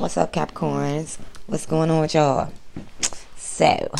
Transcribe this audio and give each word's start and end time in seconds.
What's 0.00 0.16
up, 0.16 0.32
Capricorns? 0.32 1.18
What's 1.46 1.66
going 1.66 1.90
on 1.90 2.00
with 2.00 2.14
y'all? 2.14 2.50
So, 3.36 3.92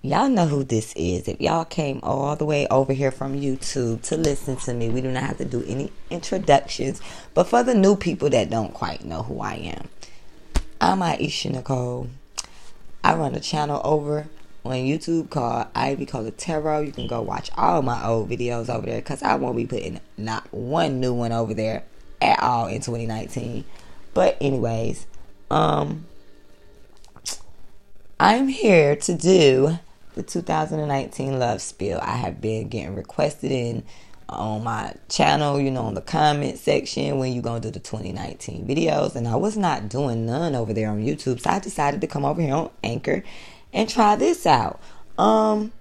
y'all 0.00 0.28
know 0.28 0.46
who 0.46 0.62
this 0.62 0.92
is. 0.94 1.26
If 1.26 1.40
y'all 1.40 1.64
came 1.64 1.98
all 2.04 2.36
the 2.36 2.44
way 2.44 2.68
over 2.68 2.92
here 2.92 3.10
from 3.10 3.34
YouTube 3.34 4.02
to 4.02 4.16
listen 4.16 4.54
to 4.58 4.72
me, 4.72 4.88
we 4.88 5.00
do 5.00 5.10
not 5.10 5.24
have 5.24 5.38
to 5.38 5.44
do 5.44 5.64
any 5.66 5.90
introductions. 6.08 7.00
But 7.34 7.48
for 7.48 7.64
the 7.64 7.74
new 7.74 7.96
people 7.96 8.30
that 8.30 8.48
don't 8.48 8.72
quite 8.72 9.04
know 9.04 9.24
who 9.24 9.40
I 9.40 9.54
am, 9.54 9.88
I'm 10.80 11.00
Aisha 11.00 11.50
Nicole. 11.50 12.08
I 13.02 13.16
run 13.16 13.34
a 13.34 13.40
channel 13.40 13.80
over 13.82 14.28
on 14.64 14.74
YouTube 14.74 15.30
called 15.30 15.66
Ivy 15.74 16.06
Cola 16.06 16.30
Tarot. 16.30 16.82
You 16.82 16.92
can 16.92 17.08
go 17.08 17.20
watch 17.22 17.50
all 17.56 17.82
my 17.82 18.06
old 18.06 18.30
videos 18.30 18.72
over 18.72 18.86
there 18.86 19.00
because 19.00 19.24
I 19.24 19.34
won't 19.34 19.56
be 19.56 19.66
putting 19.66 19.98
not 20.16 20.46
one 20.52 21.00
new 21.00 21.12
one 21.12 21.32
over 21.32 21.54
there 21.54 21.82
at 22.22 22.40
all 22.40 22.68
in 22.68 22.82
2019. 22.82 23.64
But 24.16 24.38
anyways, 24.40 25.06
um 25.50 26.06
I'm 28.18 28.48
here 28.48 28.96
to 28.96 29.14
do 29.14 29.78
the 30.14 30.22
2019 30.22 31.38
love 31.38 31.60
spill. 31.60 32.00
I 32.00 32.16
have 32.16 32.40
been 32.40 32.68
getting 32.68 32.94
requested 32.94 33.52
in 33.52 33.84
on 34.30 34.64
my 34.64 34.94
channel, 35.10 35.60
you 35.60 35.70
know, 35.70 35.82
on 35.82 35.92
the 35.92 36.00
comment 36.00 36.56
section 36.56 37.18
when 37.18 37.34
you 37.34 37.42
gonna 37.42 37.60
do 37.60 37.70
the 37.70 37.78
2019 37.78 38.66
videos, 38.66 39.16
and 39.16 39.28
I 39.28 39.36
was 39.36 39.54
not 39.54 39.90
doing 39.90 40.24
none 40.24 40.54
over 40.54 40.72
there 40.72 40.88
on 40.88 41.04
YouTube, 41.04 41.38
so 41.38 41.50
I 41.50 41.58
decided 41.58 42.00
to 42.00 42.06
come 42.06 42.24
over 42.24 42.40
here 42.40 42.54
on 42.54 42.70
Anchor 42.82 43.22
and 43.74 43.86
try 43.86 44.16
this 44.16 44.46
out. 44.46 44.80
Um, 45.18 45.72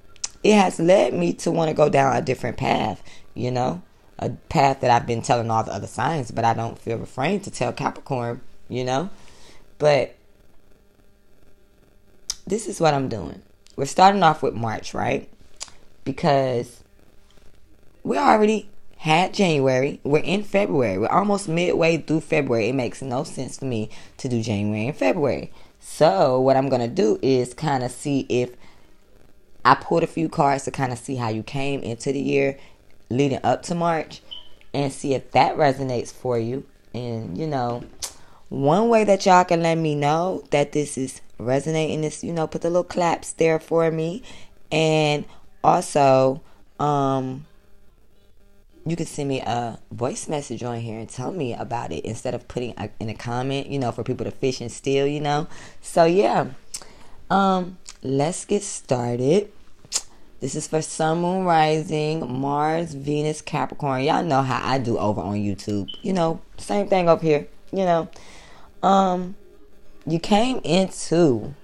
it 0.43 0.55
has 0.55 0.77
led 0.77 1.13
me 1.13 1.31
to 1.35 1.52
want 1.52 1.70
to 1.70 1.73
go 1.73 1.88
down 1.88 2.17
a 2.17 2.21
different 2.21 2.57
path, 2.57 3.02
you 3.34 3.49
know 3.49 3.81
a 4.18 4.30
path 4.30 4.82
that 4.82 4.92
I've 4.92 5.08
been 5.08 5.22
telling 5.22 5.52
all 5.52 5.64
the 5.64 5.74
other 5.74 5.88
signs, 5.88 6.32
but 6.32 6.46
I 6.46 6.54
don't 6.54 6.80
feel 6.80 7.02
afraid 7.02 7.44
to 7.44 7.52
tell 7.52 7.74
Capricorn, 7.74 8.41
you 8.70 8.84
know? 8.84 9.10
But 9.78 10.16
this 12.48 12.68
is 12.68 12.80
what 12.80 12.94
I'm 12.94 13.10
doing. 13.10 13.41
We're 13.76 13.85
starting 13.85 14.24
off 14.24 14.41
with 14.41 14.54
March, 14.54 14.94
right? 14.94 15.30
Because 16.05 16.84
we 18.04 18.18
already 18.18 18.70
had 18.98 19.34
January. 19.34 19.99
We're 20.04 20.20
in 20.20 20.44
February. 20.44 20.98
We're 20.98 21.07
almost 21.07 21.50
midway 21.50 21.98
through 21.98 22.22
February. 22.22 22.70
It 22.70 22.76
makes 22.76 23.02
no 23.02 23.24
sense 23.24 23.57
to 23.57 23.66
me 23.66 23.90
to 24.18 24.29
do 24.29 24.41
January 24.41 24.88
and 24.88 24.96
February. 24.96 25.52
So, 25.79 26.40
what 26.40 26.57
I'm 26.57 26.70
going 26.70 26.82
to 26.82 26.88
do 26.88 27.20
is 27.22 27.54
kind 27.54 27.84
of 27.84 27.91
see 27.91 28.26
if 28.29 28.52
I 29.63 29.76
pulled 29.76 30.04
a 30.04 30.07
few 30.07 30.29
cards 30.29 30.63
to 30.66 30.72
kind 30.72 30.91
of 30.91 30.98
see 30.98 31.16
how 31.16 31.29
you 31.29 31.44
came 31.44 31.82
into 31.82 32.12
the 32.12 32.20
year 32.20 32.57
leading 33.09 33.39
up 33.43 33.63
to 33.63 33.75
March 33.75 34.21
and 34.73 34.91
see 34.91 35.13
if 35.13 35.31
that 35.31 35.55
resonates 35.55 36.11
for 36.11 36.37
you. 36.37 36.65
And, 36.93 37.37
you 37.37 37.48
know, 37.48 37.84
one 38.49 38.89
way 38.89 39.03
that 39.03 39.25
y'all 39.25 39.43
can 39.43 39.61
let 39.61 39.75
me 39.75 39.95
know 39.95 40.43
that 40.51 40.71
this 40.71 40.98
is 40.98 41.21
resonating 41.37 42.03
is, 42.03 42.23
you 42.23 42.33
know, 42.33 42.48
put 42.48 42.61
the 42.61 42.70
little 42.70 42.83
claps 42.83 43.33
there 43.33 43.59
for 43.59 43.89
me. 43.91 44.23
And 44.71 45.26
also, 45.63 46.41
um, 46.79 47.45
you 48.85 48.95
can 48.95 49.05
send 49.05 49.29
me 49.29 49.41
a 49.41 49.79
voice 49.91 50.27
message 50.27 50.61
on 50.63 50.79
here 50.79 50.99
and 50.99 51.09
tell 51.09 51.31
me 51.31 51.53
about 51.53 51.91
it 51.91 52.05
instead 52.05 52.35
of 52.35 52.48
putting 52.48 52.73
in 52.99 53.09
a 53.09 53.15
comment, 53.15 53.67
you 53.67 53.79
know, 53.79 53.91
for 53.91 54.03
people 54.03 54.26
to 54.26 54.31
fish 54.31 54.61
and 54.61 54.71
steal, 54.71 55.07
you 55.07 55.20
know. 55.20 55.48
So 55.81 56.05
yeah. 56.05 56.48
Um, 57.29 57.79
let's 58.03 58.45
get 58.45 58.61
started. 58.61 59.51
This 60.46 60.54
is 60.54 60.68
for 60.68 60.79
Sun, 60.84 61.21
Moon, 61.21 61.43
Rising, 61.43 62.40
Mars, 62.40 62.93
Venus, 62.93 63.41
Capricorn. 63.41 64.03
Y'all 64.03 64.24
know 64.24 64.44
how 64.44 64.62
I 64.63 64.78
do 64.78 64.96
over 65.00 65.19
on 65.19 65.38
YouTube. 65.38 65.90
You 66.03 66.13
know, 66.13 66.40
same 66.59 66.88
thing 66.88 67.09
up 67.09 67.24
here. 67.24 67.47
You 67.72 67.85
know, 67.85 68.09
um, 68.84 69.34
you 70.06 70.19
came 70.19 70.62
into 70.63 71.56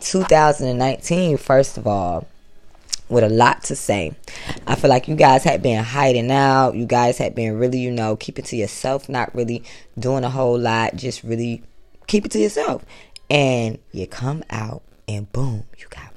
2019 0.00 1.38
first 1.38 1.78
of 1.78 1.86
all 1.86 2.28
with 3.08 3.24
a 3.24 3.30
lot 3.30 3.62
to 3.62 3.74
say. 3.74 4.14
I 4.66 4.74
feel 4.74 4.90
like 4.90 5.08
you 5.08 5.16
guys 5.16 5.44
had 5.44 5.62
been 5.62 5.82
hiding 5.82 6.30
out. 6.30 6.74
You 6.74 6.84
guys 6.84 7.16
had 7.16 7.34
been 7.34 7.58
really, 7.58 7.78
you 7.78 7.90
know, 7.90 8.14
keeping 8.16 8.44
to 8.44 8.56
yourself, 8.56 9.08
not 9.08 9.34
really 9.34 9.64
doing 9.98 10.22
a 10.22 10.28
whole 10.28 10.58
lot, 10.58 10.96
just 10.96 11.24
really 11.24 11.62
keep 12.08 12.26
it 12.26 12.30
to 12.32 12.38
yourself. 12.38 12.84
And 13.30 13.78
you 13.90 14.06
come 14.06 14.44
out 14.50 14.82
and 15.08 15.32
boom, 15.32 15.64
you 15.78 15.86
got 15.88 16.11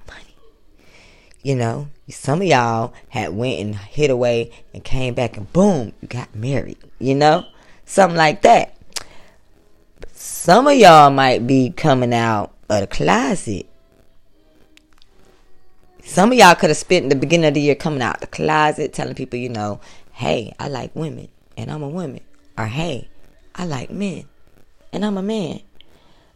you 1.45 1.55
know, 1.55 1.87
some 2.09 2.41
of 2.41 2.47
y'all 2.47 2.91
had 3.09 3.35
went 3.35 3.59
and 3.59 3.75
hid 3.75 4.09
away 4.09 4.49
and 4.73 4.83
came 4.83 5.13
back 5.13 5.37
and 5.37 5.53
boom, 5.53 5.93
you 6.01 6.07
got 6.07 6.35
married. 6.35 6.79
You 6.97 7.13
know, 7.13 7.45
something 7.85 8.17
like 8.17 8.41
that. 8.41 8.75
Some 10.11 10.65
of 10.65 10.73
y'all 10.73 11.11
might 11.11 11.45
be 11.45 11.69
coming 11.69 12.15
out 12.15 12.51
of 12.67 12.81
the 12.81 12.87
closet. 12.87 13.67
Some 16.03 16.31
of 16.31 16.37
y'all 16.39 16.55
could 16.55 16.71
have 16.71 16.77
spent 16.77 17.09
the 17.09 17.15
beginning 17.15 17.47
of 17.47 17.53
the 17.53 17.61
year 17.61 17.75
coming 17.75 18.01
out 18.01 18.21
the 18.21 18.27
closet, 18.27 18.91
telling 18.91 19.13
people, 19.13 19.37
you 19.37 19.49
know, 19.49 19.79
hey, 20.13 20.51
I 20.59 20.67
like 20.67 20.95
women 20.95 21.27
and 21.55 21.69
I'm 21.69 21.83
a 21.83 21.89
woman. 21.89 22.21
Or 22.57 22.65
hey, 22.65 23.07
I 23.53 23.67
like 23.67 23.91
men 23.91 24.25
and 24.91 25.05
I'm 25.05 25.19
a 25.19 25.21
man. 25.21 25.59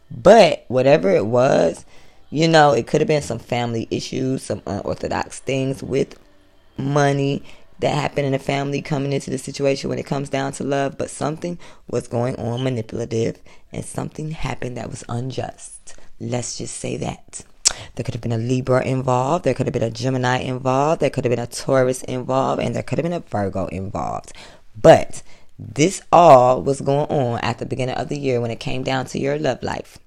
But 0.08 0.66
whatever 0.68 1.10
it 1.10 1.26
was, 1.26 1.84
you 2.30 2.48
know, 2.48 2.72
it 2.72 2.86
could 2.86 3.00
have 3.00 3.08
been 3.08 3.22
some 3.22 3.38
family 3.38 3.88
issues, 3.90 4.42
some 4.42 4.62
unorthodox 4.66 5.40
things 5.40 5.82
with 5.82 6.18
money 6.76 7.42
that 7.80 7.94
happened 7.94 8.26
in 8.26 8.32
the 8.32 8.38
family 8.38 8.82
coming 8.82 9.12
into 9.12 9.30
the 9.30 9.38
situation 9.38 9.90
when 9.90 9.98
it 9.98 10.06
comes 10.06 10.28
down 10.28 10.52
to 10.52 10.64
love, 10.64 10.96
but 10.96 11.10
something 11.10 11.58
was 11.88 12.06
going 12.06 12.36
on 12.36 12.62
manipulative 12.62 13.38
and 13.72 13.84
something 13.84 14.30
happened 14.30 14.76
that 14.76 14.90
was 14.90 15.04
unjust. 15.08 15.94
Let's 16.20 16.58
just 16.58 16.76
say 16.76 16.96
that. 16.98 17.44
There 17.94 18.04
could 18.04 18.14
have 18.14 18.20
been 18.20 18.32
a 18.32 18.38
Libra 18.38 18.84
involved, 18.84 19.44
there 19.44 19.54
could 19.54 19.66
have 19.66 19.72
been 19.72 19.82
a 19.82 19.90
Gemini 19.90 20.38
involved, 20.38 21.00
there 21.00 21.10
could 21.10 21.24
have 21.24 21.30
been 21.30 21.38
a 21.38 21.46
Taurus 21.46 22.02
involved, 22.02 22.60
and 22.60 22.74
there 22.74 22.82
could 22.82 22.98
have 22.98 23.04
been 23.04 23.12
a 23.12 23.20
Virgo 23.20 23.66
involved. 23.66 24.32
But 24.80 25.22
this 25.60 26.00
all 26.10 26.62
was 26.62 26.80
going 26.80 27.06
on 27.10 27.38
at 27.40 27.58
the 27.58 27.66
beginning 27.66 27.96
of 27.96 28.08
the 28.08 28.18
year 28.18 28.40
when 28.40 28.50
it 28.50 28.60
came 28.60 28.82
down 28.82 29.04
to 29.06 29.18
your 29.18 29.38
love 29.38 29.62
life. 29.62 29.98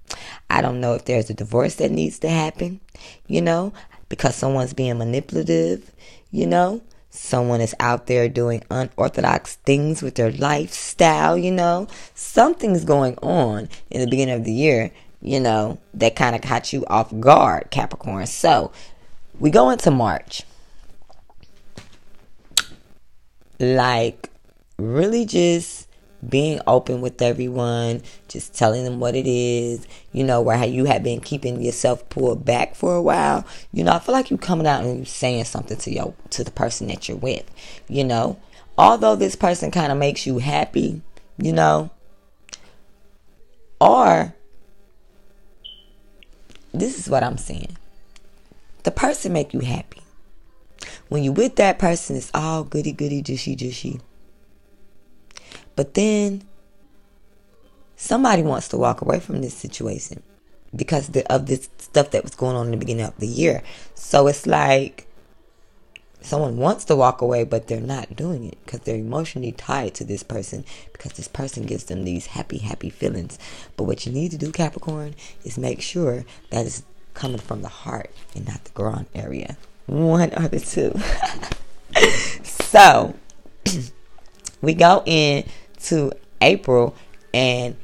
I 0.49 0.61
don't 0.61 0.81
know 0.81 0.95
if 0.95 1.05
there's 1.05 1.29
a 1.29 1.35
divorce 1.35 1.75
that 1.75 1.91
needs 1.91 2.17
to 2.19 2.29
happen, 2.29 2.79
you 3.27 3.41
know, 3.41 3.71
because 4.09 4.35
someone's 4.35 4.73
being 4.73 4.97
manipulative, 4.97 5.91
you 6.31 6.47
know. 6.47 6.81
Someone 7.11 7.61
is 7.61 7.75
out 7.79 8.07
there 8.07 8.27
doing 8.27 8.63
unorthodox 8.71 9.57
things 9.57 10.01
with 10.01 10.15
their 10.15 10.31
lifestyle, 10.31 11.37
you 11.37 11.51
know. 11.51 11.87
Something's 12.15 12.83
going 12.83 13.17
on 13.19 13.69
in 13.91 14.01
the 14.01 14.07
beginning 14.07 14.33
of 14.33 14.45
the 14.45 14.51
year, 14.51 14.91
you 15.21 15.39
know, 15.39 15.77
that 15.93 16.15
kind 16.15 16.35
of 16.35 16.41
caught 16.41 16.73
you 16.73 16.83
off 16.87 17.13
guard, 17.19 17.67
Capricorn. 17.69 18.25
So, 18.25 18.71
we 19.39 19.51
go 19.51 19.69
into 19.69 19.91
March. 19.91 20.41
Like, 23.59 24.31
really 24.77 25.25
just 25.25 25.87
being 26.27 26.59
open 26.67 27.01
with 27.01 27.21
everyone, 27.21 28.01
just 28.27 28.53
telling 28.53 28.83
them 28.83 28.99
what 28.99 29.15
it 29.15 29.27
is, 29.27 29.85
you 30.11 30.23
know, 30.23 30.41
where 30.41 30.63
you 30.65 30.85
have 30.85 31.03
been 31.03 31.19
keeping 31.19 31.61
yourself 31.61 32.07
pulled 32.09 32.45
back 32.45 32.75
for 32.75 32.95
a 32.95 33.01
while. 33.01 33.45
You 33.71 33.83
know, 33.83 33.91
I 33.91 33.99
feel 33.99 34.13
like 34.13 34.31
you 34.31 34.37
coming 34.37 34.67
out 34.67 34.83
and 34.83 34.99
you 34.99 35.05
saying 35.05 35.45
something 35.45 35.77
to 35.77 35.91
your 35.91 36.13
to 36.31 36.43
the 36.43 36.51
person 36.51 36.87
that 36.87 37.07
you're 37.07 37.17
with, 37.17 37.49
you 37.87 38.03
know. 38.03 38.39
Although 38.77 39.15
this 39.15 39.35
person 39.35 39.69
kind 39.69 39.91
of 39.91 39.97
makes 39.97 40.25
you 40.25 40.39
happy, 40.39 41.01
you 41.37 41.53
know, 41.53 41.91
or 43.79 44.33
this 46.73 46.97
is 46.97 47.09
what 47.09 47.23
I'm 47.23 47.37
saying. 47.37 47.77
The 48.83 48.91
person 48.91 49.33
make 49.33 49.53
you 49.53 49.59
happy. 49.59 50.01
When 51.07 51.23
you 51.23 51.31
with 51.31 51.57
that 51.57 51.79
person, 51.79 52.15
it's 52.15 52.31
all 52.33 52.63
goody 52.63 52.91
goody, 52.91 53.21
jushy 53.21 53.55
jushy 53.55 54.01
but 55.75 55.93
then 55.93 56.43
somebody 57.95 58.43
wants 58.43 58.67
to 58.69 58.77
walk 58.77 59.01
away 59.01 59.19
from 59.19 59.41
this 59.41 59.53
situation 59.53 60.21
because 60.75 61.09
of 61.29 61.45
this 61.45 61.69
stuff 61.77 62.11
that 62.11 62.23
was 62.23 62.35
going 62.35 62.55
on 62.55 62.65
in 62.65 62.71
the 62.71 62.77
beginning 62.77 63.05
of 63.05 63.17
the 63.17 63.27
year. 63.27 63.61
So 63.95 64.27
it's 64.27 64.47
like 64.47 65.07
someone 66.21 66.57
wants 66.57 66.85
to 66.85 66.95
walk 66.95 67.21
away, 67.21 67.43
but 67.43 67.67
they're 67.67 67.79
not 67.79 68.15
doing 68.15 68.45
it 68.45 68.57
because 68.65 68.81
they're 68.81 68.95
emotionally 68.97 69.51
tied 69.51 69.93
to 69.95 70.03
this 70.03 70.23
person 70.23 70.65
because 70.91 71.13
this 71.13 71.27
person 71.27 71.65
gives 71.65 71.85
them 71.85 72.03
these 72.03 72.27
happy, 72.27 72.59
happy 72.59 72.89
feelings. 72.89 73.37
But 73.77 73.83
what 73.83 74.05
you 74.05 74.11
need 74.11 74.31
to 74.31 74.37
do, 74.37 74.51
Capricorn, 74.51 75.15
is 75.43 75.57
make 75.57 75.81
sure 75.81 76.25
that 76.49 76.65
it's 76.65 76.83
coming 77.13 77.39
from 77.39 77.61
the 77.61 77.69
heart 77.69 78.11
and 78.35 78.47
not 78.47 78.63
the 78.63 78.71
groin 78.71 79.05
area. 79.13 79.57
One 79.85 80.33
or 80.33 80.47
the 80.47 80.59
two. 80.59 80.97
so 82.43 83.15
we 84.61 84.73
go 84.73 85.03
in 85.05 85.45
to 85.83 86.11
April 86.41 86.95
and 87.33 87.75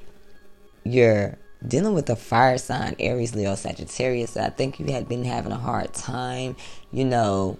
you're 0.84 1.38
dealing 1.66 1.94
with 1.94 2.10
a 2.10 2.16
fire 2.16 2.58
sign, 2.58 2.96
Aries, 3.00 3.36
Leo, 3.36 3.56
Sagittarius, 3.56 4.38
I 4.38 4.50
think 4.50 4.80
you 4.80 4.92
had 4.92 5.08
been 5.08 5.26
having 5.26 5.52
a 5.52 5.58
hard 5.58 5.94
time, 5.94 6.56
you 6.92 7.06
know, 7.06 7.58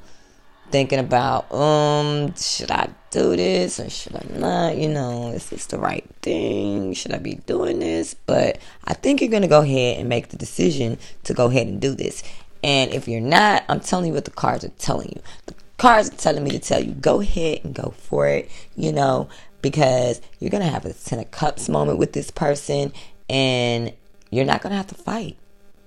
thinking 0.72 1.00
about, 1.00 1.52
um, 1.54 2.34
should 2.36 2.72
I 2.72 2.90
do 3.10 3.36
this 3.36 3.80
or 3.80 3.90
should 3.90 4.16
I 4.16 4.26
not? 4.38 4.78
You 4.78 4.90
know, 4.90 5.30
is 5.30 5.50
this 5.50 5.66
the 5.66 5.80
right 5.80 6.06
thing? 6.22 6.94
Should 6.94 7.14
I 7.14 7.18
be 7.18 7.36
doing 7.36 7.80
this? 7.80 8.14
But 8.14 8.60
I 8.86 8.94
think 8.94 9.22
you're 9.22 9.30
going 9.30 9.42
to 9.42 9.48
go 9.48 9.62
ahead 9.62 9.98
and 10.00 10.08
make 10.08 10.30
the 10.30 10.38
decision 10.38 10.98
to 11.24 11.34
go 11.34 11.48
ahead 11.48 11.68
and 11.68 11.82
do 11.82 11.96
this. 11.96 12.24
And 12.64 12.92
if 12.92 13.08
you're 13.08 13.22
not, 13.22 13.64
I'm 13.70 13.80
telling 13.80 14.08
you 14.08 14.14
what 14.14 14.26
the 14.26 14.32
cards 14.32 14.64
are 14.64 14.70
telling 14.70 15.10
you. 15.10 15.22
The 15.48 15.56
cards 15.78 16.10
are 16.10 16.18
telling 16.18 16.44
me 16.44 16.52
to 16.52 16.60
tell 16.60 16.84
you, 16.84 16.92
go 16.92 17.22
ahead 17.22 17.62
and 17.64 17.74
go 17.74 17.94
for 17.98 18.28
it, 18.28 18.50
you 18.76 18.92
know, 18.92 19.30
because 19.62 20.22
you're 20.40 20.52
going 20.52 20.64
to 20.64 20.70
have 20.70 20.86
a 20.86 20.94
Ten 20.94 21.20
of 21.20 21.32
Cups 21.32 21.70
moment 21.70 21.98
with 21.98 22.14
this 22.14 22.32
person 22.32 22.94
and 23.30 23.94
you're 24.32 24.46
not 24.46 24.62
going 24.62 24.72
to 24.72 24.78
have 24.78 24.88
to 24.88 24.96
fight. 24.96 25.38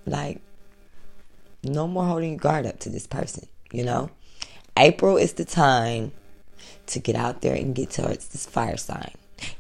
Like, 0.07 0.41
no 1.63 1.87
more 1.87 2.05
holding 2.05 2.31
your 2.31 2.39
guard 2.39 2.67
up 2.67 2.81
to 2.81 2.91
this 2.91 3.07
person, 3.07 3.49
you 3.71 3.85
know? 3.85 4.11
April 4.77 5.17
is 5.17 5.35
the 5.35 5.45
time 5.45 6.13
to 6.87 6.99
get 6.99 7.15
out 7.17 7.41
there 7.41 7.55
and 7.55 7.75
get 7.75 7.91
towards 7.91 8.29
this 8.29 8.47
fire 8.47 8.77
sign. 8.77 9.13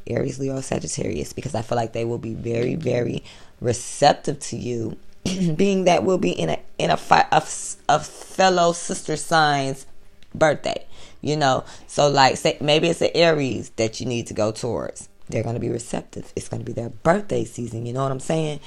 Aries, 0.07 0.39
Leo, 0.39 0.61
Sagittarius, 0.61 1.33
because 1.33 1.55
I 1.55 1.63
feel 1.63 1.77
like 1.77 1.93
they 1.93 2.05
will 2.05 2.19
be 2.19 2.35
very, 2.35 2.75
very 2.75 3.23
receptive 3.61 4.39
to 4.41 4.57
you, 4.57 4.97
being 5.57 5.85
that 5.85 6.05
we'll 6.05 6.19
be 6.19 6.31
in 6.31 6.51
a 6.51 6.59
in 6.79 6.91
a, 6.91 6.97
fi- 6.97 7.27
a, 7.31 7.43
a 7.89 8.01
fellow 8.01 8.73
sister 8.73 9.17
sign's 9.17 9.87
birthday, 10.35 10.85
you 11.23 11.37
know. 11.37 11.65
So 11.87 12.09
like, 12.09 12.37
say 12.37 12.59
maybe 12.61 12.89
it's 12.89 13.01
an 13.01 13.11
Aries 13.15 13.71
that 13.77 14.01
you 14.01 14.07
need 14.07 14.27
to 14.27 14.35
go 14.35 14.53
towards. 14.53 15.09
They're 15.31 15.43
gonna 15.43 15.61
be 15.61 15.71
receptive. 15.71 16.31
It's 16.37 16.49
gonna 16.49 16.65
be 16.65 16.73
their 16.73 16.91
birthday 16.91 17.45
season. 17.45 17.87
You 17.87 17.95
know 17.95 18.03
what 18.03 18.13
I'm 18.13 18.21
saying? 18.21 18.61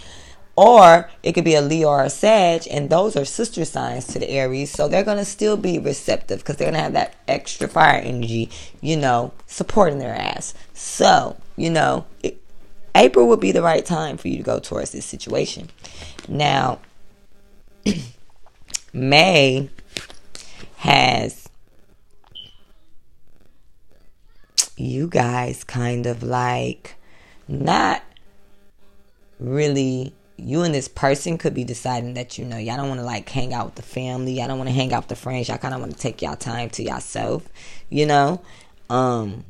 Or 0.57 1.09
it 1.21 1.33
could 1.33 1.43
be 1.43 1.55
a 1.55 1.61
Leo 1.61 1.89
or 1.89 2.03
a 2.03 2.09
Sag, 2.09 2.65
and 2.71 2.89
those 2.89 3.17
are 3.17 3.25
sister 3.25 3.65
signs 3.65 4.07
to 4.07 4.19
the 4.19 4.29
Aries. 4.29 4.71
So 4.71 4.87
they're 4.87 5.03
going 5.03 5.17
to 5.17 5.25
still 5.25 5.57
be 5.57 5.79
receptive 5.79 6.39
because 6.39 6.55
they're 6.55 6.71
going 6.71 6.75
to 6.75 6.83
have 6.83 6.93
that 6.93 7.15
extra 7.27 7.67
fire 7.67 7.99
energy, 7.99 8.49
you 8.79 8.95
know, 8.95 9.33
supporting 9.47 9.99
their 9.99 10.15
ass. 10.15 10.53
So, 10.73 11.35
you 11.57 11.69
know, 11.69 12.05
it, 12.23 12.41
April 12.95 13.27
would 13.27 13.41
be 13.41 13.51
the 13.51 13.61
right 13.61 13.85
time 13.85 14.15
for 14.15 14.29
you 14.29 14.37
to 14.37 14.43
go 14.43 14.59
towards 14.59 14.93
this 14.93 15.05
situation. 15.05 15.69
Now, 16.29 16.79
May 18.93 19.69
has 20.77 21.49
you 24.85 25.07
guys 25.07 25.63
kind 25.63 26.05
of 26.05 26.23
like 26.23 26.95
not 27.47 28.01
really 29.39 30.13
you 30.37 30.63
and 30.63 30.73
this 30.73 30.87
person 30.87 31.37
could 31.37 31.53
be 31.53 31.63
deciding 31.63 32.13
that 32.15 32.37
you 32.37 32.45
know 32.45 32.57
y'all 32.57 32.77
don't 32.77 32.89
want 32.89 32.99
to 32.99 33.05
like 33.05 33.27
hang 33.29 33.53
out 33.53 33.65
with 33.65 33.75
the 33.75 33.81
family 33.81 34.33
y'all 34.33 34.47
don't 34.47 34.57
want 34.57 34.69
to 34.69 34.75
hang 34.75 34.93
out 34.93 35.03
with 35.03 35.09
the 35.09 35.15
friends 35.15 35.47
y'all 35.47 35.57
kind 35.57 35.73
of 35.73 35.79
want 35.79 35.91
to 35.91 35.97
take 35.97 36.21
y'all 36.21 36.35
time 36.35 36.69
to 36.69 36.83
yourself 36.83 37.47
you 37.89 38.05
know? 38.05 38.41
Um 38.89 39.45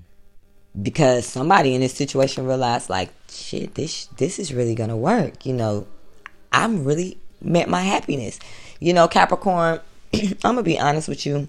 because 0.81 1.25
somebody 1.25 1.73
in 1.73 1.81
this 1.81 1.93
situation 1.93 2.45
realized 2.45 2.89
like 2.89 3.09
shit 3.29 3.75
this 3.75 4.07
this 4.17 4.39
is 4.39 4.53
really 4.53 4.75
gonna 4.75 4.97
work 4.97 5.45
you 5.45 5.53
know? 5.53 5.87
I'm 6.51 6.83
really 6.85 7.17
met 7.41 7.67
my 7.67 7.81
happiness. 7.81 8.39
You 8.79 8.93
know 8.93 9.07
capricorn 9.07 9.79
i'm 10.13 10.35
gonna 10.43 10.63
be 10.63 10.79
honest 10.79 11.07
with 11.07 11.25
you 11.25 11.47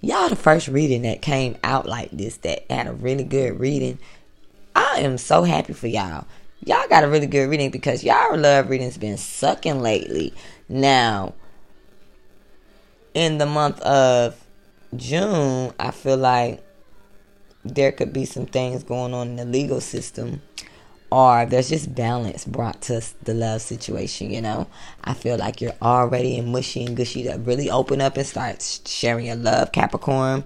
y'all 0.00 0.28
the 0.28 0.36
first 0.36 0.68
reading 0.68 1.02
that 1.02 1.22
came 1.22 1.56
out 1.62 1.86
like 1.86 2.10
this 2.10 2.36
that 2.38 2.64
had 2.70 2.86
a 2.86 2.92
really 2.92 3.24
good 3.24 3.58
reading. 3.58 3.98
I 4.74 5.00
am 5.00 5.18
so 5.18 5.42
happy 5.44 5.72
for 5.72 5.86
y'all. 5.86 6.26
Y'all 6.64 6.88
got 6.88 7.04
a 7.04 7.08
really 7.08 7.26
good 7.26 7.48
reading 7.48 7.70
because 7.70 8.04
y'all 8.04 8.36
love 8.36 8.68
reading's 8.68 8.98
been 8.98 9.16
sucking 9.16 9.80
lately. 9.80 10.34
Now, 10.68 11.34
in 13.14 13.38
the 13.38 13.46
month 13.46 13.80
of 13.80 14.36
June, 14.96 15.72
I 15.78 15.90
feel 15.90 16.16
like 16.16 16.62
there 17.64 17.92
could 17.92 18.12
be 18.12 18.24
some 18.24 18.46
things 18.46 18.82
going 18.82 19.14
on 19.14 19.28
in 19.28 19.36
the 19.36 19.44
legal 19.44 19.80
system 19.80 20.42
or 21.10 21.44
there's 21.44 21.68
just 21.68 21.94
balance 21.94 22.44
brought 22.44 22.80
to 22.82 23.02
the 23.22 23.34
love 23.34 23.62
situation, 23.62 24.30
you 24.30 24.40
know. 24.40 24.68
I 25.02 25.14
feel 25.14 25.36
like 25.36 25.60
you're 25.60 25.72
already 25.82 26.36
in 26.36 26.52
mushy 26.52 26.84
and 26.84 26.96
gushy 26.96 27.24
to 27.24 27.34
really 27.34 27.70
open 27.70 28.00
up 28.00 28.16
and 28.16 28.26
start 28.26 28.80
sharing 28.86 29.26
your 29.26 29.36
love, 29.36 29.72
Capricorn. 29.72 30.44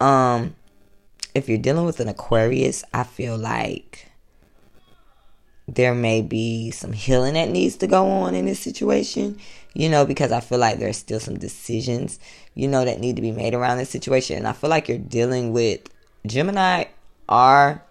Um, 0.00 0.54
if 1.34 1.48
you're 1.48 1.58
dealing 1.58 1.84
with 1.84 2.00
an 2.00 2.08
Aquarius, 2.08 2.84
I 2.94 3.02
feel 3.02 3.36
like 3.36 4.08
there 5.66 5.94
may 5.94 6.22
be 6.22 6.70
some 6.70 6.92
healing 6.92 7.34
that 7.34 7.50
needs 7.50 7.76
to 7.76 7.86
go 7.86 8.06
on 8.06 8.34
in 8.34 8.46
this 8.46 8.60
situation, 8.60 9.38
you 9.74 9.88
know, 9.88 10.06
because 10.06 10.32
I 10.32 10.40
feel 10.40 10.58
like 10.58 10.78
there's 10.78 10.96
still 10.96 11.20
some 11.20 11.38
decisions, 11.38 12.18
you 12.54 12.68
know, 12.68 12.84
that 12.84 13.00
need 13.00 13.16
to 13.16 13.22
be 13.22 13.32
made 13.32 13.54
around 13.54 13.78
this 13.78 13.90
situation. 13.90 14.38
And 14.38 14.48
I 14.48 14.52
feel 14.52 14.70
like 14.70 14.88
you're 14.88 14.96
dealing 14.96 15.52
with 15.52 15.80
Gemini 16.26 16.84
or 17.28 17.82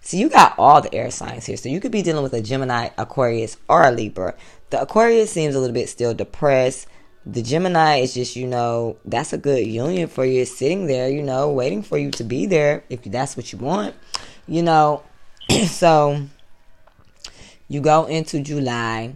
so 0.00 0.16
you 0.16 0.28
got 0.28 0.54
all 0.58 0.80
the 0.80 0.94
air 0.94 1.10
signs 1.10 1.46
here. 1.46 1.56
So 1.56 1.68
you 1.68 1.80
could 1.80 1.92
be 1.92 2.02
dealing 2.02 2.22
with 2.22 2.32
a 2.32 2.40
Gemini, 2.40 2.88
Aquarius, 2.96 3.56
or 3.68 3.84
a 3.84 3.90
Libra. 3.90 4.34
The 4.70 4.80
Aquarius 4.80 5.30
seems 5.30 5.54
a 5.54 5.60
little 5.60 5.74
bit 5.74 5.88
still 5.88 6.14
depressed. 6.14 6.86
The 7.26 7.42
Gemini 7.42 7.98
is 7.98 8.14
just, 8.14 8.34
you 8.34 8.46
know, 8.46 8.96
that's 9.04 9.32
a 9.32 9.38
good 9.38 9.66
union 9.66 10.08
for 10.08 10.24
you. 10.24 10.44
Sitting 10.46 10.86
there, 10.86 11.10
you 11.10 11.22
know, 11.22 11.50
waiting 11.50 11.82
for 11.82 11.98
you 11.98 12.10
to 12.12 12.24
be 12.24 12.46
there 12.46 12.82
if 12.88 13.02
that's 13.04 13.36
what 13.36 13.52
you 13.52 13.58
want, 13.58 13.94
you 14.48 14.62
know. 14.62 15.02
so 15.66 16.22
you 17.68 17.80
go 17.80 18.06
into 18.06 18.40
July 18.40 19.14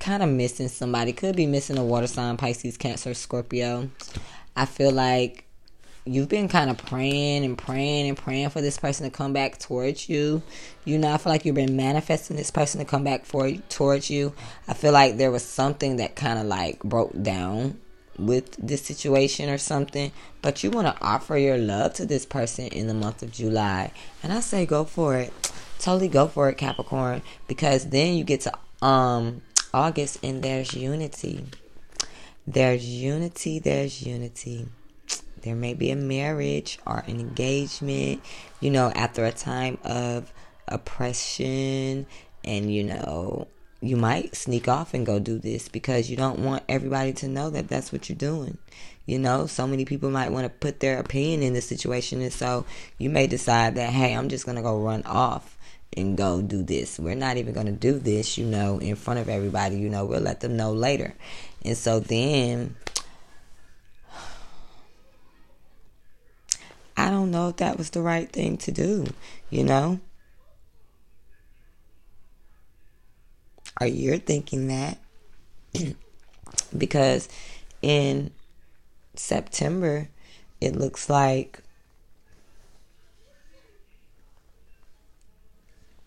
kind 0.00 0.22
of 0.22 0.30
missing 0.30 0.68
somebody. 0.68 1.12
Could 1.12 1.36
be 1.36 1.46
missing 1.46 1.78
a 1.78 1.84
water 1.84 2.08
sign, 2.08 2.36
Pisces, 2.36 2.76
Cancer, 2.76 3.14
Scorpio. 3.14 3.88
I 4.56 4.66
feel 4.66 4.90
like 4.90 5.44
you've 6.04 6.28
been 6.28 6.48
kind 6.48 6.70
of 6.70 6.78
praying 6.78 7.44
and 7.44 7.56
praying 7.56 8.08
and 8.08 8.16
praying 8.16 8.50
for 8.50 8.60
this 8.60 8.78
person 8.78 9.04
to 9.08 9.16
come 9.16 9.32
back 9.32 9.58
towards 9.58 10.08
you. 10.08 10.42
You 10.84 10.98
know, 10.98 11.12
I 11.12 11.18
feel 11.18 11.32
like 11.32 11.44
you've 11.44 11.54
been 11.54 11.76
manifesting 11.76 12.36
this 12.36 12.50
person 12.50 12.78
to 12.78 12.84
come 12.84 13.04
back 13.04 13.24
for 13.24 13.50
towards 13.68 14.10
you. 14.10 14.32
I 14.66 14.74
feel 14.74 14.92
like 14.92 15.16
there 15.16 15.30
was 15.30 15.44
something 15.44 15.96
that 15.96 16.16
kind 16.16 16.38
of 16.38 16.46
like 16.46 16.80
broke 16.82 17.20
down 17.22 17.80
with 18.18 18.56
this 18.56 18.82
situation 18.82 19.48
or 19.48 19.58
something, 19.58 20.12
but 20.42 20.62
you 20.62 20.70
want 20.70 20.86
to 20.86 21.02
offer 21.02 21.38
your 21.38 21.58
love 21.58 21.94
to 21.94 22.06
this 22.06 22.26
person 22.26 22.66
in 22.66 22.86
the 22.86 22.94
month 22.94 23.22
of 23.22 23.32
July. 23.32 23.92
And 24.22 24.32
I 24.32 24.40
say 24.40 24.66
go 24.66 24.84
for 24.84 25.16
it 25.16 25.32
totally 25.80 26.08
go 26.08 26.28
for 26.28 26.48
it, 26.48 26.56
Capricorn, 26.56 27.22
because 27.48 27.88
then 27.88 28.14
you 28.14 28.24
get 28.24 28.42
to 28.42 28.52
um 28.86 29.42
August 29.74 30.18
and 30.22 30.42
there's 30.42 30.74
unity. 30.74 31.44
There's 32.46 32.84
unity, 32.84 33.58
there's 33.58 34.02
unity. 34.02 34.68
There 35.42 35.56
may 35.56 35.74
be 35.74 35.90
a 35.90 35.96
marriage 35.96 36.78
or 36.86 37.04
an 37.06 37.20
engagement, 37.20 38.22
you 38.60 38.70
know, 38.70 38.90
after 38.94 39.24
a 39.24 39.32
time 39.32 39.78
of 39.84 40.32
oppression 40.68 42.06
and 42.44 42.72
you 42.72 42.84
know, 42.84 43.48
you 43.80 43.96
might 43.96 44.36
sneak 44.36 44.68
off 44.68 44.94
and 44.94 45.06
go 45.06 45.18
do 45.18 45.38
this 45.38 45.68
because 45.68 46.10
you 46.10 46.16
don't 46.16 46.40
want 46.40 46.62
everybody 46.68 47.12
to 47.14 47.28
know 47.28 47.50
that 47.50 47.68
that's 47.68 47.92
what 47.92 48.08
you're 48.08 48.16
doing. 48.16 48.58
You 49.06 49.18
know, 49.18 49.46
so 49.46 49.66
many 49.66 49.84
people 49.84 50.10
might 50.10 50.30
want 50.30 50.44
to 50.44 50.50
put 50.50 50.80
their 50.80 50.98
opinion 50.98 51.42
in 51.42 51.54
the 51.54 51.60
situation, 51.60 52.20
and 52.20 52.32
so 52.32 52.64
you 52.98 53.10
may 53.10 53.26
decide 53.26 53.74
that, 53.74 53.90
hey, 53.90 54.14
I'm 54.14 54.28
just 54.28 54.44
going 54.44 54.56
to 54.56 54.62
go 54.62 54.78
run 54.78 55.02
off 55.04 55.56
and 55.96 56.16
go 56.16 56.40
do 56.40 56.62
this. 56.62 56.98
We're 56.98 57.16
not 57.16 57.36
even 57.36 57.52
going 57.52 57.66
to 57.66 57.72
do 57.72 57.98
this, 57.98 58.38
you 58.38 58.46
know, 58.46 58.78
in 58.78 58.94
front 58.94 59.18
of 59.18 59.28
everybody. 59.28 59.78
You 59.78 59.88
know, 59.88 60.04
we'll 60.04 60.20
let 60.20 60.40
them 60.40 60.56
know 60.56 60.72
later. 60.72 61.14
And 61.64 61.76
so 61.76 61.98
then 61.98 62.76
I 66.96 67.10
don't 67.30 67.40
know 67.42 67.48
if 67.48 67.56
that 67.56 67.78
was 67.78 67.90
the 67.90 68.02
right 68.02 68.30
thing 68.30 68.56
to 68.58 68.72
do, 68.72 69.06
you 69.50 69.62
know? 69.62 70.00
Or 73.80 73.86
you're 73.86 74.18
thinking 74.18 74.66
that 74.66 74.98
because 76.76 77.28
in 77.82 78.32
September, 79.14 80.08
it 80.60 80.74
looks 80.74 81.08
like 81.08 81.62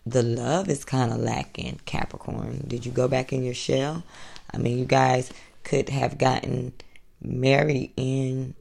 the 0.06 0.22
love 0.22 0.68
is 0.68 0.84
kind 0.84 1.10
of 1.10 1.18
lacking, 1.18 1.80
Capricorn. 1.86 2.64
Did 2.68 2.84
you 2.84 2.92
go 2.92 3.08
back 3.08 3.32
in 3.32 3.42
your 3.42 3.54
shell? 3.54 4.04
I 4.52 4.58
mean, 4.58 4.78
you 4.78 4.84
guys 4.84 5.32
could 5.64 5.88
have 5.88 6.18
gotten 6.18 6.74
married 7.22 7.92
in 7.96 8.54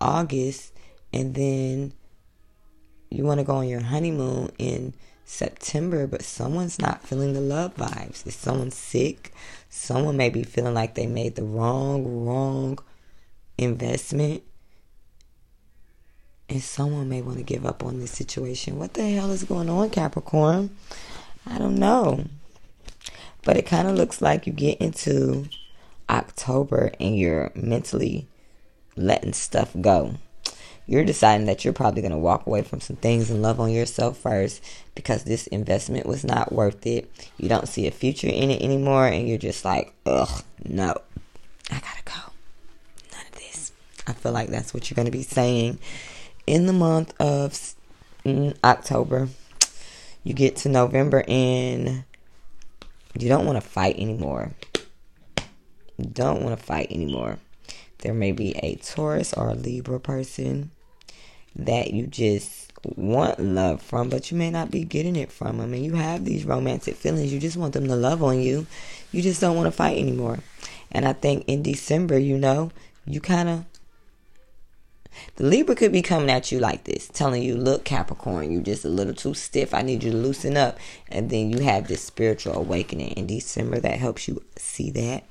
August 0.00 0.72
and 1.12 1.34
then 1.34 1.92
you 3.10 3.24
want 3.24 3.40
to 3.40 3.44
go 3.44 3.56
on 3.56 3.68
your 3.68 3.82
honeymoon 3.82 4.50
in 4.58 4.94
September, 5.24 6.06
but 6.06 6.22
someone's 6.22 6.78
not 6.78 7.02
feeling 7.02 7.32
the 7.32 7.40
love 7.40 7.74
vibes. 7.76 8.26
Is 8.26 8.34
someone 8.34 8.70
sick? 8.70 9.32
Someone 9.68 10.16
may 10.16 10.30
be 10.30 10.42
feeling 10.42 10.74
like 10.74 10.94
they 10.94 11.06
made 11.06 11.34
the 11.34 11.44
wrong, 11.44 12.26
wrong 12.26 12.78
investment 13.58 14.42
and 16.52 16.62
someone 16.62 17.08
may 17.08 17.22
want 17.22 17.38
to 17.38 17.44
give 17.44 17.64
up 17.64 17.82
on 17.82 17.98
this 17.98 18.10
situation. 18.10 18.78
What 18.78 18.92
the 18.92 19.10
hell 19.10 19.30
is 19.30 19.44
going 19.44 19.70
on, 19.70 19.88
Capricorn? 19.88 20.76
I 21.46 21.56
don't 21.56 21.76
know. 21.76 22.26
But 23.42 23.56
it 23.56 23.66
kind 23.66 23.88
of 23.88 23.96
looks 23.96 24.20
like 24.20 24.46
you 24.46 24.52
get 24.52 24.78
into 24.78 25.48
October 26.10 26.92
and 27.00 27.16
you're 27.16 27.52
mentally 27.54 28.26
letting 28.96 29.32
stuff 29.32 29.74
go. 29.80 30.16
You're 30.86 31.04
deciding 31.04 31.46
that 31.46 31.64
you're 31.64 31.72
probably 31.72 32.02
going 32.02 32.12
to 32.12 32.18
walk 32.18 32.46
away 32.46 32.62
from 32.62 32.80
some 32.80 32.96
things 32.96 33.30
and 33.30 33.40
love 33.40 33.60
on 33.60 33.70
yourself 33.70 34.18
first 34.18 34.62
because 34.94 35.24
this 35.24 35.46
investment 35.46 36.06
was 36.06 36.24
not 36.24 36.52
worth 36.52 36.86
it. 36.86 37.10
You 37.38 37.48
don't 37.48 37.68
see 37.68 37.86
a 37.86 37.92
future 37.92 38.28
in 38.28 38.50
it 38.50 38.62
anymore, 38.62 39.06
and 39.06 39.28
you're 39.28 39.38
just 39.38 39.64
like, 39.64 39.94
ugh, 40.06 40.42
no, 40.64 40.96
I 41.70 41.80
gotta 41.80 42.02
go. 42.04 42.32
None 43.12 43.26
of 43.26 43.32
this. 43.32 43.72
I 44.06 44.12
feel 44.12 44.32
like 44.32 44.48
that's 44.48 44.74
what 44.74 44.90
you're 44.90 44.96
going 44.96 45.06
to 45.06 45.12
be 45.12 45.22
saying 45.22 45.78
in 46.46 46.66
the 46.66 46.72
month 46.72 47.14
of 47.20 47.52
mm, 48.24 48.56
October. 48.64 49.28
You 50.24 50.34
get 50.34 50.56
to 50.56 50.68
November 50.68 51.24
and 51.26 52.04
you 53.18 53.28
don't 53.28 53.46
want 53.46 53.62
to 53.62 53.66
fight 53.66 53.96
anymore. 53.98 54.52
Don't 56.00 56.42
want 56.42 56.58
to 56.58 56.64
fight 56.64 56.88
anymore. 56.90 57.38
There 58.02 58.14
may 58.14 58.32
be 58.32 58.56
a 58.62 58.74
Taurus 58.76 59.32
or 59.32 59.48
a 59.48 59.54
Libra 59.54 59.98
person 59.98 60.70
that 61.56 61.92
you 61.92 62.06
just 62.06 62.72
want 62.84 63.38
love 63.38 63.80
from, 63.80 64.08
but 64.08 64.30
you 64.30 64.36
may 64.36 64.50
not 64.50 64.70
be 64.70 64.84
getting 64.84 65.16
it 65.16 65.30
from 65.30 65.58
them. 65.58 65.72
And 65.72 65.84
you 65.84 65.94
have 65.94 66.24
these 66.24 66.44
romantic 66.44 66.96
feelings. 66.96 67.32
You 67.32 67.38
just 67.38 67.56
want 67.56 67.74
them 67.74 67.86
to 67.86 67.96
love 67.96 68.22
on 68.22 68.40
you. 68.40 68.66
You 69.12 69.22
just 69.22 69.40
don't 69.40 69.56
want 69.56 69.66
to 69.66 69.72
fight 69.72 69.98
anymore. 69.98 70.40
And 70.90 71.06
I 71.06 71.12
think 71.12 71.44
in 71.46 71.62
December, 71.62 72.18
you 72.18 72.38
know, 72.38 72.70
you 73.06 73.20
kind 73.20 73.48
of 73.48 73.64
the 75.36 75.44
Libra 75.44 75.74
could 75.74 75.92
be 75.92 76.02
coming 76.02 76.30
at 76.30 76.52
you 76.52 76.58
like 76.58 76.84
this, 76.84 77.08
telling 77.08 77.42
you, 77.42 77.56
look, 77.56 77.84
Capricorn, 77.84 78.52
you're 78.52 78.62
just 78.62 78.84
a 78.84 78.88
little 78.88 79.14
too 79.14 79.34
stiff. 79.34 79.74
I 79.74 79.82
need 79.82 80.02
you 80.02 80.10
to 80.10 80.16
loosen 80.16 80.56
up. 80.56 80.78
And 81.08 81.30
then 81.30 81.50
you 81.50 81.60
have 81.60 81.88
this 81.88 82.02
spiritual 82.02 82.54
awakening 82.54 83.12
in 83.12 83.26
December 83.26 83.80
that 83.80 83.98
helps 83.98 84.28
you 84.28 84.42
see 84.56 84.90
that. 84.92 85.24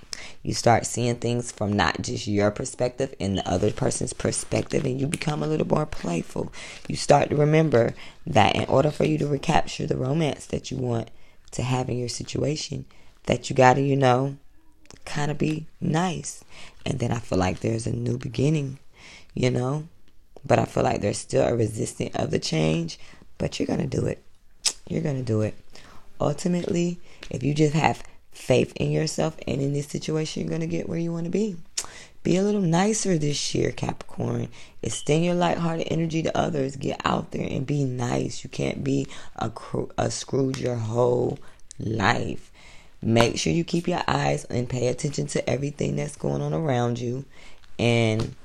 You 0.43 0.53
start 0.53 0.85
seeing 0.85 1.15
things 1.15 1.51
from 1.51 1.73
not 1.73 2.01
just 2.01 2.27
your 2.27 2.51
perspective 2.51 3.13
and 3.19 3.37
the 3.37 3.49
other 3.49 3.71
person's 3.71 4.13
perspective, 4.13 4.85
and 4.85 4.99
you 4.99 5.07
become 5.07 5.41
a 5.41 5.47
little 5.47 5.67
more 5.67 5.85
playful. 5.85 6.51
You 6.87 6.95
start 6.95 7.29
to 7.29 7.35
remember 7.35 7.93
that 8.27 8.55
in 8.55 8.65
order 8.65 8.91
for 8.91 9.03
you 9.03 9.17
to 9.17 9.27
recapture 9.27 9.87
the 9.87 9.97
romance 9.97 10.45
that 10.47 10.69
you 10.69 10.77
want 10.77 11.09
to 11.51 11.63
have 11.63 11.89
in 11.89 11.97
your 11.97 12.09
situation, 12.09 12.85
that 13.25 13.49
you 13.49 13.55
got 13.55 13.75
to, 13.75 13.81
you 13.81 13.95
know, 13.95 14.37
kind 15.05 15.31
of 15.31 15.37
be 15.37 15.67
nice. 15.79 16.43
And 16.85 16.99
then 16.99 17.11
I 17.11 17.19
feel 17.19 17.37
like 17.37 17.59
there's 17.59 17.87
a 17.87 17.91
new 17.91 18.17
beginning, 18.17 18.79
you 19.33 19.49
know? 19.49 19.87
But 20.45 20.59
I 20.59 20.65
feel 20.65 20.83
like 20.83 21.01
there's 21.01 21.17
still 21.17 21.47
a 21.47 21.55
resistance 21.55 22.15
of 22.15 22.31
the 22.31 22.39
change, 22.39 22.99
but 23.37 23.59
you're 23.59 23.67
going 23.67 23.87
to 23.87 23.97
do 23.97 24.05
it. 24.05 24.23
You're 24.87 25.03
going 25.03 25.17
to 25.17 25.23
do 25.23 25.41
it. 25.41 25.55
Ultimately, 26.19 26.99
if 27.29 27.43
you 27.43 27.53
just 27.53 27.73
have 27.73 28.03
faith 28.31 28.73
in 28.75 28.91
yourself 28.91 29.37
and 29.47 29.61
in 29.61 29.73
this 29.73 29.87
situation, 29.87 30.41
you're 30.41 30.49
going 30.49 30.61
to 30.61 30.67
get 30.67 30.89
where 30.89 30.99
you 30.99 31.11
want 31.11 31.25
to 31.25 31.31
be. 31.31 31.57
Be 32.23 32.37
a 32.37 32.43
little 32.43 32.61
nicer 32.61 33.17
this 33.17 33.55
year, 33.55 33.71
Capricorn. 33.71 34.49
Extend 34.83 35.25
your 35.25 35.33
lighthearted 35.33 35.87
energy 35.89 36.21
to 36.21 36.37
others. 36.37 36.75
Get 36.75 37.01
out 37.03 37.31
there 37.31 37.47
and 37.49 37.65
be 37.65 37.83
nice. 37.83 38.43
You 38.43 38.49
can't 38.49 38.83
be 38.83 39.07
a, 39.35 39.51
a 39.97 40.11
Scrooge 40.11 40.59
your 40.59 40.75
whole 40.75 41.39
life. 41.79 42.51
Make 43.01 43.39
sure 43.39 43.51
you 43.51 43.63
keep 43.63 43.87
your 43.87 44.03
eyes 44.07 44.45
and 44.45 44.69
pay 44.69 44.87
attention 44.87 45.25
to 45.27 45.49
everything 45.49 45.95
that's 45.95 46.15
going 46.15 46.43
on 46.43 46.53
around 46.53 46.99
you, 46.99 47.25
and 47.79 48.35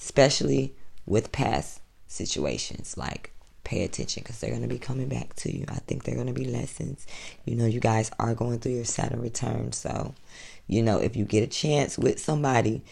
especially 0.00 0.74
with 1.06 1.30
past 1.30 1.80
situations 2.08 2.96
like 2.96 3.32
pay 3.62 3.84
attention 3.84 4.22
because 4.22 4.40
they're 4.40 4.50
going 4.50 4.62
to 4.62 4.68
be 4.68 4.78
coming 4.78 5.08
back 5.08 5.34
to 5.36 5.54
you. 5.54 5.64
I 5.68 5.76
think 5.86 6.02
they're 6.02 6.16
going 6.16 6.26
to 6.26 6.32
be 6.32 6.46
lessons. 6.46 7.06
You 7.44 7.54
know, 7.54 7.66
you 7.66 7.78
guys 7.78 8.10
are 8.18 8.34
going 8.34 8.58
through 8.58 8.72
your 8.72 8.84
Saturn 8.84 9.20
return. 9.20 9.72
So, 9.72 10.14
you 10.66 10.82
know, 10.82 10.98
if 10.98 11.14
you 11.14 11.24
get 11.24 11.44
a 11.44 11.46
chance 11.46 11.98
with 11.98 12.18
somebody 12.18 12.82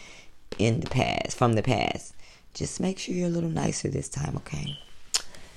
in 0.59 0.81
the 0.81 0.89
past, 0.89 1.37
from 1.37 1.55
the 1.55 1.63
past, 1.63 2.15
just 2.55 2.81
make 2.81 2.99
sure 2.99 3.15
you're 3.15 3.27
a 3.27 3.31
little 3.31 3.51
nicer 3.51 3.89
this 3.89 4.09
time, 4.09 4.37
okay? 4.37 4.79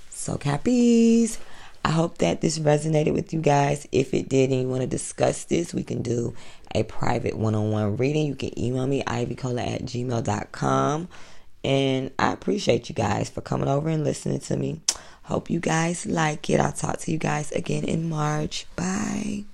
So, 0.09 0.37
Cappies, 0.37 1.37
I 1.83 1.91
hope 1.91 2.19
that 2.19 2.41
this 2.41 2.59
resonated 2.59 3.13
with 3.13 3.33
you 3.33 3.41
guys. 3.41 3.87
If 3.91 4.13
it 4.13 4.29
did 4.29 4.51
and 4.51 4.61
you 4.61 4.67
want 4.67 4.81
to 4.81 4.87
discuss 4.87 5.43
this, 5.45 5.73
we 5.73 5.83
can 5.83 6.01
do 6.01 6.35
a 6.73 6.83
private 6.83 7.37
one 7.37 7.55
on 7.55 7.71
one 7.71 7.97
reading. 7.97 8.27
You 8.27 8.35
can 8.35 8.57
email 8.57 8.87
me, 8.87 9.03
ivycola 9.03 9.75
at 9.75 9.81
gmail.com. 9.83 11.07
And 11.63 12.11
I 12.17 12.31
appreciate 12.31 12.89
you 12.89 12.95
guys 12.95 13.29
for 13.29 13.41
coming 13.41 13.67
over 13.67 13.89
and 13.89 14.03
listening 14.03 14.39
to 14.41 14.57
me. 14.57 14.81
Hope 15.23 15.49
you 15.49 15.59
guys 15.59 16.05
like 16.05 16.49
it. 16.49 16.59
I'll 16.59 16.71
talk 16.71 16.97
to 16.99 17.11
you 17.11 17.17
guys 17.17 17.51
again 17.51 17.83
in 17.83 18.09
March. 18.09 18.65
Bye. 18.75 19.45